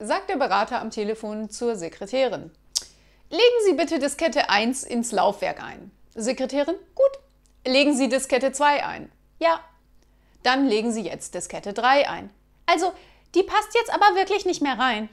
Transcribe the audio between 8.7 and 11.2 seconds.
ein. Ja. Dann legen Sie